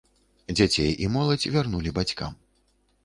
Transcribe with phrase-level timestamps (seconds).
[0.59, 2.31] Дзяцей і моладзь вярнулі бацькам.